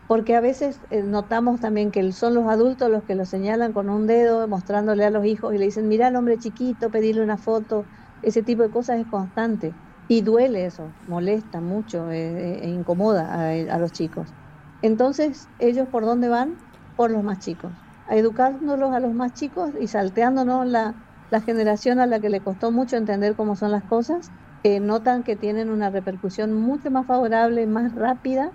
Porque 0.06 0.36
a 0.36 0.40
veces 0.40 0.82
eh, 0.90 1.02
notamos 1.02 1.60
también 1.60 1.90
que 1.90 2.12
son 2.12 2.34
los 2.34 2.48
adultos 2.48 2.90
los 2.90 3.04
que 3.04 3.16
lo 3.16 3.24
señalan 3.24 3.72
con 3.72 3.90
un 3.90 4.06
dedo, 4.06 4.46
mostrándole 4.48 5.04
a 5.04 5.10
los 5.10 5.24
hijos 5.26 5.52
y 5.54 5.58
le 5.58 5.64
dicen, 5.66 5.88
mira 5.88 6.06
al 6.08 6.16
hombre 6.16 6.38
chiquito, 6.38 6.90
pedirle 6.90 7.22
una 7.22 7.38
foto. 7.38 7.88
Ese 8.22 8.42
tipo 8.42 8.62
de 8.62 8.70
cosas 8.70 9.00
es 9.00 9.06
constante. 9.06 9.76
Y 10.08 10.22
duele 10.22 10.64
eso, 10.66 10.94
molesta 11.02 11.60
mucho 11.60 12.10
eh, 12.10 12.60
e 12.64 12.68
incomoda 12.68 13.50
a 13.50 13.78
los 13.78 13.90
chicos. 13.92 14.34
Entonces, 14.80 15.50
¿ellos 15.58 15.88
por 15.88 16.04
dónde 16.04 16.28
van? 16.28 16.56
Por 16.94 17.10
los 17.10 17.22
más 17.24 17.38
chicos, 17.40 17.84
a 18.06 18.16
educándolos 18.16 18.92
a 18.94 19.00
los 19.00 19.12
más 19.14 19.32
chicos 19.32 19.72
y 19.78 19.88
salteándonos 19.88 20.66
la, 20.66 20.94
la 21.30 21.40
generación 21.40 21.98
a 21.98 22.06
la 22.06 22.20
que 22.20 22.30
le 22.30 22.42
costó 22.42 22.70
mucho 22.72 22.96
entender 22.96 23.34
cómo 23.36 23.56
son 23.56 23.72
las 23.72 23.84
cosas, 23.84 24.32
eh, 24.62 24.78
notan 24.80 25.22
que 25.24 25.36
tienen 25.36 25.68
una 25.70 25.90
repercusión 25.90 26.52
mucho 26.52 26.90
más 26.90 27.06
favorable, 27.06 27.66
más 27.66 27.92
rápida 27.94 28.52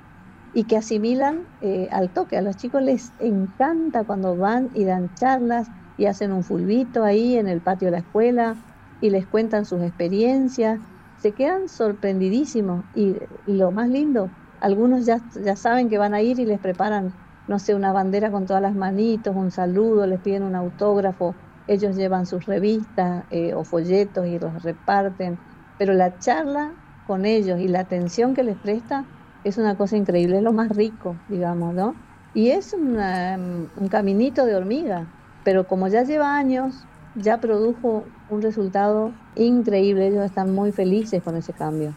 y 0.53 0.65
que 0.65 0.77
asimilan 0.77 1.41
eh, 1.61 1.87
al 1.91 2.09
toque. 2.09 2.37
A 2.37 2.41
los 2.41 2.57
chicos 2.57 2.81
les 2.81 3.11
encanta 3.19 4.03
cuando 4.03 4.35
van 4.35 4.69
y 4.73 4.83
dan 4.83 5.13
charlas 5.15 5.67
y 5.97 6.05
hacen 6.05 6.31
un 6.31 6.43
fulbito 6.43 7.03
ahí 7.03 7.37
en 7.37 7.47
el 7.47 7.61
patio 7.61 7.87
de 7.87 7.91
la 7.91 7.99
escuela 7.99 8.55
y 8.99 9.09
les 9.09 9.27
cuentan 9.27 9.65
sus 9.65 9.81
experiencias. 9.81 10.79
Se 11.15 11.33
quedan 11.33 11.69
sorprendidísimos 11.69 12.85
y 12.95 13.15
lo 13.45 13.71
más 13.71 13.89
lindo, 13.89 14.29
algunos 14.59 15.05
ya, 15.05 15.19
ya 15.43 15.55
saben 15.55 15.89
que 15.89 15.97
van 15.97 16.13
a 16.13 16.21
ir 16.21 16.39
y 16.39 16.45
les 16.45 16.59
preparan, 16.59 17.11
no 17.47 17.59
sé, 17.59 17.75
una 17.75 17.91
bandera 17.93 18.31
con 18.31 18.45
todas 18.45 18.61
las 18.61 18.75
manitos, 18.75 19.35
un 19.35 19.51
saludo, 19.51 20.05
les 20.05 20.19
piden 20.19 20.43
un 20.43 20.55
autógrafo, 20.55 21.35
ellos 21.67 21.95
llevan 21.95 22.25
sus 22.25 22.45
revistas 22.45 23.25
eh, 23.29 23.53
o 23.53 23.63
folletos 23.63 24.27
y 24.27 24.39
los 24.39 24.63
reparten, 24.63 25.39
pero 25.77 25.93
la 25.93 26.17
charla 26.17 26.75
con 27.03 27.25
ellos 27.25 27.59
y 27.59 27.67
la 27.67 27.81
atención 27.81 28.33
que 28.33 28.43
les 28.43 28.57
presta 28.57 29.05
es 29.43 29.57
una 29.57 29.75
cosa 29.75 29.97
increíble, 29.97 30.37
es 30.37 30.43
lo 30.43 30.53
más 30.53 30.69
rico, 30.75 31.15
digamos, 31.29 31.73
¿no? 31.73 31.95
Y 32.33 32.49
es 32.49 32.73
un 32.73 33.87
caminito 33.89 34.45
de 34.45 34.55
hormiga, 34.55 35.07
pero 35.43 35.67
como 35.67 35.87
ya 35.87 36.03
lleva 36.03 36.37
años, 36.37 36.85
ya 37.15 37.41
produjo 37.41 38.05
un 38.29 38.41
resultado 38.41 39.11
increíble, 39.35 40.07
ellos 40.07 40.23
están 40.23 40.53
muy 40.53 40.71
felices 40.71 41.21
con 41.21 41.35
ese 41.35 41.51
cambio. 41.51 41.93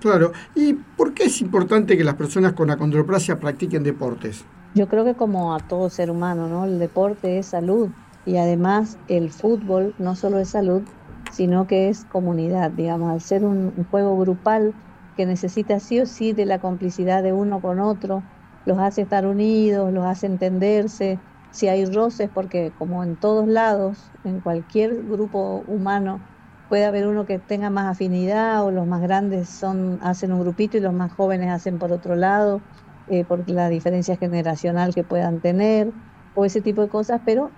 Claro. 0.00 0.32
¿Y 0.54 0.74
por 0.74 1.14
qué 1.14 1.24
es 1.24 1.40
importante 1.40 1.96
que 1.96 2.04
las 2.04 2.14
personas 2.14 2.52
con 2.54 2.70
acondroplasia 2.70 3.38
practiquen 3.38 3.82
deportes? 3.82 4.44
Yo 4.74 4.88
creo 4.88 5.04
que 5.04 5.14
como 5.14 5.54
a 5.54 5.60
todo 5.60 5.90
ser 5.90 6.10
humano, 6.10 6.48
¿no? 6.48 6.64
El 6.64 6.78
deporte 6.78 7.38
es 7.38 7.46
salud 7.46 7.88
y 8.26 8.36
además 8.36 8.98
el 9.08 9.30
fútbol 9.30 9.94
no 9.98 10.16
solo 10.16 10.38
es 10.38 10.48
salud, 10.48 10.82
sino 11.30 11.66
que 11.66 11.88
es 11.88 12.04
comunidad, 12.04 12.70
digamos, 12.70 13.12
al 13.12 13.20
ser 13.20 13.44
un, 13.44 13.72
juego 13.90 14.18
grupal 14.18 14.74
que 15.14 15.26
necesita 15.26 15.80
sí 15.80 16.00
o 16.00 16.06
sí 16.06 16.32
de 16.32 16.46
la 16.46 16.58
complicidad 16.60 17.22
de 17.22 17.32
uno 17.32 17.60
con 17.60 17.80
otro, 17.80 18.24
los 18.64 18.78
hace 18.78 19.02
estar 19.02 19.26
unidos, 19.26 19.92
los 19.92 20.04
hace 20.06 20.26
entenderse, 20.26 21.22
si 21.50 21.68
hay 21.68 21.84
roces, 21.86 22.30
porque 22.30 22.72
como 22.74 23.02
en 23.04 23.16
todos 23.16 23.46
lados, 23.48 24.12
en 24.22 24.40
cualquier 24.40 25.02
grupo 25.02 25.60
humano, 25.62 26.26
puede 26.68 26.84
haber 26.86 27.06
uno 27.06 27.26
que 27.26 27.38
tenga 27.38 27.68
más 27.70 27.90
afinidad 27.90 28.64
o 28.64 28.70
los 28.70 28.86
más 28.86 29.02
grandes 29.02 29.50
son 29.50 29.98
hacen 30.02 30.32
un 30.32 30.40
grupito 30.40 30.76
y 30.78 30.80
los 30.80 30.94
más 30.94 31.12
jóvenes 31.12 31.50
hacen 31.50 31.78
por 31.78 31.92
otro 31.92 32.16
lado, 32.16 32.64
eh, 33.06 33.24
por 33.24 33.48
la 33.50 33.68
diferencia 33.68 34.16
generacional 34.16 34.94
que 34.94 35.04
puedan 35.04 35.40
tener 35.40 35.92
o 36.32 36.44
ese 36.44 36.62
tipo 36.62 36.80
de 36.82 36.88
cosas, 36.88 37.20
pero 37.24 37.54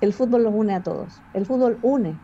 el 0.00 0.12
fútbol 0.12 0.42
los 0.44 0.54
une 0.54 0.74
a 0.74 0.82
todos. 0.82 1.24
El 1.32 1.46
fútbol 1.46 1.78
une, 1.82 2.22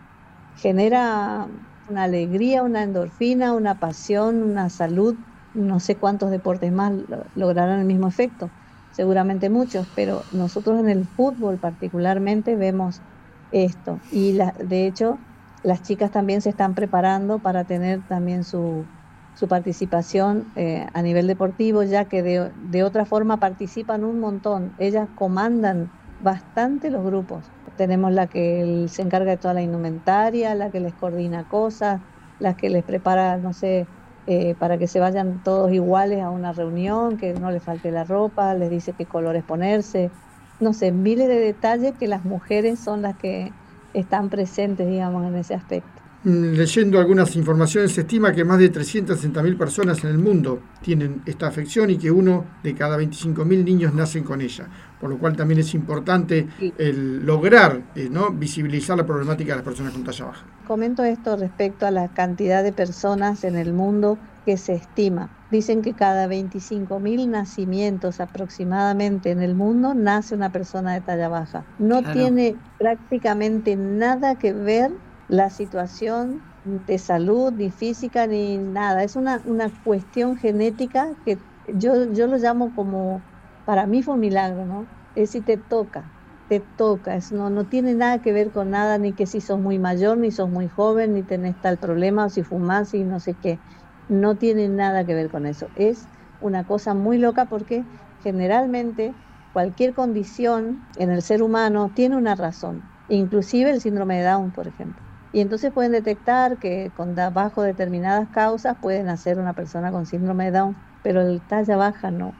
genera 0.54 1.48
una 1.86 2.04
alegría, 2.04 2.62
una 2.62 2.82
endorfina, 2.82 3.54
una 3.54 3.78
pasión, 3.78 4.42
una 4.42 4.70
salud. 4.70 5.18
No 5.52 5.80
sé 5.80 5.98
cuántos 5.98 6.30
deportes 6.30 6.72
más 6.72 6.92
lograrán 7.34 7.80
el 7.80 7.86
mismo 7.86 8.08
efecto, 8.08 8.52
seguramente 8.90 9.50
muchos, 9.50 9.88
pero 9.94 10.26
nosotros 10.30 10.80
en 10.80 10.88
el 10.88 11.06
fútbol 11.06 11.58
particularmente 11.58 12.56
vemos 12.56 13.02
esto. 13.50 14.02
Y 14.08 14.32
la, 14.32 14.54
de 14.58 14.86
hecho, 14.86 15.26
las 15.62 15.82
chicas 15.82 16.10
también 16.10 16.40
se 16.42 16.50
están 16.50 16.74
preparando 16.74 17.40
para 17.42 17.64
tener 17.66 18.04
también 18.06 18.44
su, 18.44 18.90
su 19.34 19.48
participación 19.48 20.52
eh, 20.54 20.86
a 20.92 21.02
nivel 21.02 21.26
deportivo, 21.26 21.82
ya 21.82 22.08
que 22.08 22.22
de, 22.22 22.52
de, 22.56 22.82
otra 22.84 23.04
forma 23.06 23.38
participan 23.38 24.04
un 24.04 24.18
montón. 24.20 24.74
Ellas 24.78 25.08
comandan 25.14 25.92
bastante 26.18 26.90
los 26.90 27.04
grupos. 27.04 27.52
Tenemos 27.74 28.12
la 28.12 28.28
que 28.28 28.86
se 28.88 29.02
encarga 29.02 29.32
de 29.32 29.38
toda 29.38 29.54
la 29.54 29.62
indumentaria, 29.62 30.54
la 30.54 30.70
que 30.70 30.80
les 30.80 30.94
coordina 30.94 31.46
cosas, 31.46 32.02
la 32.38 32.56
que 32.56 32.70
les 32.70 32.84
prepara, 32.84 33.38
no 33.38 33.52
sé, 33.52 33.90
eh, 34.26 34.54
para 34.56 34.78
que 34.78 34.86
se 34.86 35.00
vayan 35.00 35.42
todos 35.42 35.72
iguales 35.72 36.22
a 36.22 36.30
una 36.30 36.52
reunión, 36.52 37.16
que 37.16 37.34
no 37.34 37.50
les 37.50 37.64
falte 37.64 37.90
la 37.90 38.04
ropa, 38.04 38.54
les 38.54 38.70
dice 38.70 38.94
qué 38.94 39.06
colores 39.08 39.44
ponerse. 39.44 40.12
No 40.58 40.72
sé, 40.72 40.92
miles 40.92 41.28
de 41.28 41.38
detalles 41.40 41.94
que 41.98 42.06
las 42.08 42.24
mujeres 42.24 42.82
son 42.82 43.02
las 43.02 43.16
que 43.16 43.56
están 43.92 44.30
presentes, 44.30 44.86
digamos, 44.86 45.26
en 45.26 45.36
ese 45.36 45.54
aspecto. 45.54 46.01
Mm, 46.24 46.52
leyendo 46.54 47.00
algunas 47.00 47.34
informaciones, 47.34 47.92
se 47.92 48.02
estima 48.02 48.32
que 48.32 48.44
más 48.44 48.58
de 48.60 48.72
360.000 48.72 49.58
personas 49.58 50.04
en 50.04 50.10
el 50.10 50.18
mundo 50.18 50.60
tienen 50.80 51.20
esta 51.26 51.48
afección 51.48 51.90
y 51.90 51.98
que 51.98 52.12
uno 52.12 52.44
de 52.62 52.76
cada 52.76 52.96
25.000 52.96 53.64
niños 53.64 53.92
nacen 53.92 54.22
con 54.22 54.40
ella, 54.40 54.68
por 55.00 55.10
lo 55.10 55.18
cual 55.18 55.36
también 55.36 55.58
es 55.58 55.74
importante 55.74 56.46
el 56.78 57.26
lograr 57.26 57.82
eh, 57.96 58.08
¿no? 58.08 58.30
visibilizar 58.30 58.96
la 58.96 59.04
problemática 59.04 59.52
de 59.52 59.56
las 59.56 59.64
personas 59.64 59.92
con 59.92 60.04
talla 60.04 60.26
baja. 60.26 60.44
Comento 60.68 61.02
esto 61.02 61.36
respecto 61.36 61.86
a 61.86 61.90
la 61.90 62.06
cantidad 62.06 62.62
de 62.62 62.72
personas 62.72 63.42
en 63.42 63.56
el 63.56 63.72
mundo 63.72 64.16
que 64.44 64.56
se 64.56 64.74
estima. 64.74 65.28
Dicen 65.50 65.82
que 65.82 65.92
cada 65.92 66.28
25.000 66.28 67.28
nacimientos 67.28 68.20
aproximadamente 68.20 69.32
en 69.32 69.42
el 69.42 69.56
mundo 69.56 69.92
nace 69.94 70.36
una 70.36 70.52
persona 70.52 70.94
de 70.94 71.00
talla 71.00 71.28
baja. 71.28 71.64
No 71.80 72.00
tiene 72.12 72.54
prácticamente 72.78 73.74
nada 73.74 74.36
que 74.36 74.52
ver 74.52 74.92
la 75.26 75.50
situación 75.50 76.46
de 76.64 76.98
salud, 76.98 77.52
ni 77.54 77.70
física, 77.70 78.26
ni 78.26 78.58
nada. 78.58 79.02
Es 79.04 79.16
una, 79.16 79.42
una 79.44 79.70
cuestión 79.82 80.36
genética 80.36 81.14
que 81.24 81.44
yo, 81.66 82.10
yo 82.12 82.26
lo 82.26 82.36
llamo 82.38 82.74
como, 82.74 83.26
para 83.64 83.86
mí 83.86 84.02
fue 84.02 84.14
un 84.14 84.20
milagro, 84.20 84.66
¿no? 84.66 84.90
Es 85.14 85.30
si 85.32 85.42
te 85.42 85.56
toca, 85.58 86.12
te 86.46 86.60
toca, 86.60 87.18
no, 87.32 87.50
no 87.50 87.66
tiene 87.68 87.94
nada 87.94 88.20
que 88.20 88.32
ver 88.32 88.52
con 88.52 88.70
nada, 88.70 88.98
ni 88.98 89.14
que 89.14 89.26
si 89.26 89.40
sos 89.40 89.60
muy 89.60 89.78
mayor, 89.78 90.18
ni 90.18 90.30
sos 90.32 90.50
muy 90.50 90.68
joven, 90.68 91.14
ni 91.14 91.24
tenés 91.24 91.58
tal 91.60 91.78
problema, 91.78 92.26
o 92.26 92.30
si 92.30 92.42
fumás 92.42 92.94
y 92.94 93.04
no 93.04 93.20
sé 93.20 93.36
qué. 93.36 93.60
No 94.08 94.36
tiene 94.38 94.68
nada 94.68 95.04
que 95.06 95.14
ver 95.14 95.28
con 95.30 95.46
eso. 95.46 95.70
Es 95.74 96.08
una 96.38 96.64
cosa 96.66 96.94
muy 96.94 97.18
loca 97.18 97.46
porque 97.46 97.86
generalmente 98.18 99.16
cualquier 99.52 99.92
condición 99.94 100.88
en 100.96 101.10
el 101.10 101.22
ser 101.22 101.42
humano 101.42 101.92
tiene 101.94 102.16
una 102.16 102.34
razón, 102.34 102.92
inclusive 103.08 103.70
el 103.70 103.80
síndrome 103.80 104.18
de 104.18 104.24
Down, 104.24 104.52
por 104.52 104.68
ejemplo. 104.68 105.04
Y 105.32 105.40
entonces 105.40 105.72
pueden 105.72 105.92
detectar 105.92 106.58
que 106.58 106.90
con 106.94 107.14
bajo 107.14 107.62
determinadas 107.62 108.28
causas 108.28 108.76
pueden 108.80 109.08
hacer 109.08 109.38
una 109.38 109.54
persona 109.54 109.90
con 109.90 110.06
síndrome 110.06 110.44
de 110.46 110.58
Down, 110.58 110.76
pero 111.02 111.22
el 111.22 111.40
talla 111.40 111.76
baja 111.76 112.10
no, 112.10 112.32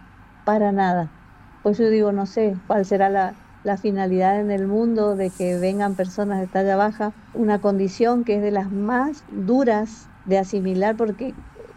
para 0.45 0.73
nada. 0.73 1.09
Pues 1.63 1.79
yo 1.79 1.89
digo, 1.89 2.13
no 2.13 2.27
sé 2.27 2.55
cuál 2.67 2.85
será 2.85 3.09
la, 3.09 3.35
la 3.63 3.77
finalidad 3.79 4.41
en 4.41 4.51
el 4.51 4.67
mundo 4.67 5.17
de 5.17 5.31
que 5.31 5.59
vengan 5.59 5.97
personas 5.97 6.41
de 6.41 6.49
talla 6.49 6.77
baja, 6.77 7.13
una 7.33 7.61
condición 7.61 8.25
que 8.25 8.37
es 8.37 8.43
de 8.43 8.51
las 8.51 8.71
más 8.71 9.25
duras 9.29 10.11
de 10.25 10.39
asimilar, 10.39 10.97
porque 10.97 11.35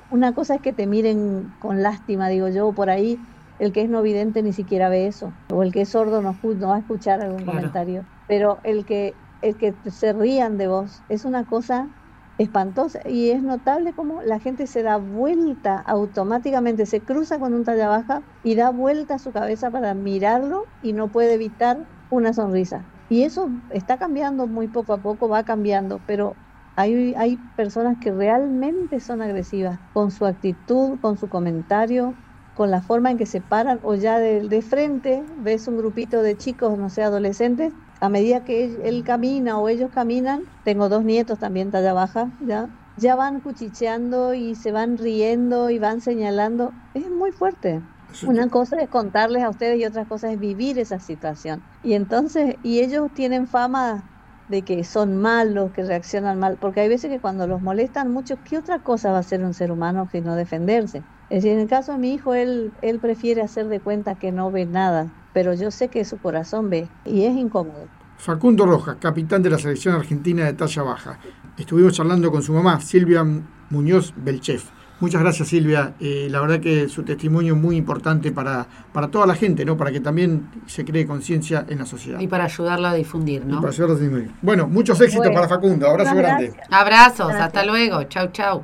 una 0.09 0.33
cosa 0.33 0.55
es 0.55 0.61
que 0.61 0.73
te 0.73 0.87
miren 0.87 1.55
con 1.59 1.81
lástima, 1.81 2.29
digo 2.29 2.49
yo, 2.49 2.73
por 2.73 2.89
ahí 2.89 3.19
el 3.57 3.71
que 3.71 3.81
es 3.83 3.89
no 3.89 4.01
vidente 4.01 4.43
ni 4.43 4.53
siquiera 4.53 4.89
ve 4.89 5.07
eso, 5.07 5.31
o 5.47 5.63
el 5.63 5.71
que 5.71 5.81
es 5.81 5.89
sordo 5.89 6.21
no, 6.21 6.39
no 6.43 6.67
va 6.69 6.75
a 6.75 6.79
escuchar 6.79 7.21
algún 7.21 7.45
comentario, 7.45 8.07
pero 8.27 8.59
el 8.63 8.85
que 8.85 9.24
el 9.49 9.57
que 9.57 9.77
se 9.91 10.13
rían 10.13 10.57
de 10.57 10.67
vos 10.67 11.03
es 11.07 11.25
una 11.25 11.45
cosa 11.45 11.91
espantosa 12.37 12.99
y 13.05 13.29
es 13.31 13.41
notable 13.43 13.93
como 13.95 14.21
la 14.21 14.39
gente 14.39 14.67
se 14.67 14.83
da 14.83 14.97
vuelta 14.97 15.79
automáticamente, 15.79 16.85
se 16.85 17.03
cruza 17.05 17.39
con 17.39 17.53
un 17.53 17.63
talla 17.63 17.87
baja 17.87 18.25
y 18.41 18.55
da 18.55 18.71
vuelta 18.71 19.19
su 19.19 19.31
cabeza 19.31 19.71
para 19.71 19.93
mirarlo 19.95 20.71
y 20.81 20.93
no 20.93 21.11
puede 21.11 21.33
evitar 21.35 21.87
una 22.09 22.33
sonrisa. 22.33 22.87
Y 23.07 23.23
eso 23.23 23.51
está 23.69 23.97
cambiando 23.97 24.47
muy 24.47 24.67
poco 24.67 24.93
a 24.93 25.01
poco, 25.01 25.29
va 25.29 25.43
cambiando, 25.45 26.03
pero 26.05 26.39
hay, 26.75 27.13
hay 27.15 27.37
personas 27.55 27.97
que 28.01 28.11
realmente 28.11 28.99
son 28.99 29.21
agresivas 29.21 29.79
con 29.93 30.11
su 30.11 30.25
actitud, 30.25 30.99
con 30.99 31.17
su 31.17 31.29
comentario, 31.29 32.17
con 32.55 32.71
la 32.71 32.81
forma 32.81 33.11
en 33.11 33.17
que 33.17 33.27
se 33.27 33.41
paran 33.41 33.79
o 33.83 33.95
ya 33.95 34.19
de, 34.19 34.41
de 34.47 34.61
frente 34.63 35.25
ves 35.37 35.67
un 35.67 35.77
grupito 35.77 36.23
de 36.23 36.37
chicos, 36.37 36.77
no 36.79 36.89
sé, 36.89 37.03
adolescentes 37.03 37.73
a 38.01 38.09
medida 38.09 38.43
que 38.43 38.75
él, 38.83 39.03
camina 39.03 39.59
o 39.59 39.69
ellos 39.69 39.89
caminan, 39.91 40.45
tengo 40.63 40.89
dos 40.89 41.05
nietos 41.05 41.39
también 41.39 41.71
talla 41.71 41.93
baja, 41.93 42.31
ya, 42.39 42.69
ya 42.95 43.15
van 43.15 43.41
cuchicheando 43.41 44.33
y 44.33 44.55
se 44.55 44.71
van 44.71 44.97
riendo 44.97 45.69
y 45.69 45.79
van 45.79 46.01
señalando. 46.01 46.75
Es 46.93 47.09
muy 47.11 47.31
fuerte. 47.31 47.83
Una 48.21 48.49
cosa 48.49 48.77
es 48.81 48.89
contarles 48.89 49.43
a 49.43 49.49
ustedes 49.49 49.79
y 49.79 49.85
otra 49.85 50.05
cosa 50.05 50.31
es 50.31 50.39
vivir 50.39 50.79
esa 50.79 50.99
situación. 50.99 51.69
Y 51.81 51.93
entonces, 51.93 52.55
y 52.63 52.79
ellos 52.81 53.13
tienen 53.13 53.47
fama 53.47 54.09
de 54.47 54.63
que 54.63 54.83
son 54.83 55.17
malos, 55.17 55.71
que 55.71 55.83
reaccionan 55.83 56.39
mal, 56.39 56.57
porque 56.59 56.81
hay 56.81 56.89
veces 56.89 57.09
que 57.11 57.19
cuando 57.21 57.47
los 57.47 57.61
molestan 57.61 58.11
mucho, 58.11 58.41
¿qué 58.43 58.57
otra 58.57 58.79
cosa 58.79 59.11
va 59.11 59.17
a 59.17 59.19
hacer 59.21 59.43
un 59.43 59.53
ser 59.53 59.71
humano 59.71 60.07
que 60.07 60.21
no 60.21 60.35
defenderse? 60.35 61.05
Es 61.29 61.43
decir, 61.43 61.53
en 61.53 61.59
el 61.59 61.67
caso 61.67 61.93
de 61.93 61.97
mi 61.97 62.13
hijo, 62.13 62.33
él, 62.33 62.71
él 62.81 62.99
prefiere 62.99 63.41
hacer 63.41 63.67
de 63.67 63.79
cuenta 63.79 64.15
que 64.15 64.31
no 64.31 64.51
ve 64.51 64.65
nada, 64.65 65.07
pero 65.33 65.53
yo 65.53 65.71
sé 65.71 65.87
que 65.87 66.05
su 66.05 66.17
corazón 66.17 66.69
ve 66.69 66.87
y 67.03 67.23
es 67.23 67.35
incómodo. 67.35 67.87
Facundo 68.17 68.65
Rojas, 68.65 68.97
capitán 68.99 69.43
de 69.43 69.49
la 69.49 69.57
selección 69.57 69.95
argentina 69.95 70.45
de 70.45 70.53
talla 70.53 70.83
baja. 70.83 71.19
Estuvimos 71.57 71.93
charlando 71.93 72.31
con 72.31 72.41
su 72.41 72.53
mamá, 72.53 72.79
Silvia 72.79 73.25
Muñoz 73.69 74.13
Belchef. 74.15 74.69
Muchas 75.01 75.21
gracias 75.21 75.49
Silvia, 75.49 75.93
eh, 75.99 76.27
la 76.31 76.39
verdad 76.39 76.61
que 76.61 76.87
su 76.87 77.03
testimonio 77.03 77.53
es 77.53 77.59
muy 77.59 77.75
importante 77.75 78.31
para, 78.31 78.65
para 78.93 79.09
toda 79.09 79.27
la 79.27 79.35
gente, 79.35 79.65
¿no? 79.65 79.75
para 79.75 79.91
que 79.91 79.99
también 79.99 80.49
se 80.67 80.85
cree 80.85 81.05
conciencia 81.05 81.65
en 81.67 81.79
la 81.79 81.85
sociedad. 81.85 82.19
Y 82.21 82.27
para 82.27 82.45
ayudarla 82.45 82.91
a 82.91 82.93
difundir, 82.93 83.45
¿no? 83.45 83.59
para 83.59 83.73
ayudarla 83.73 83.95
a 83.95 83.99
difundir. 83.99 84.31
Bueno, 84.41 84.67
muchos 84.67 84.99
éxitos 85.01 85.31
para 85.33 85.49
Facundo, 85.49 85.89
abrazo 85.89 86.15
grande. 86.15 86.53
Abrazos, 86.69 87.33
hasta 87.33 87.65
luego, 87.65 88.03
chau 88.03 88.31
chau. 88.31 88.63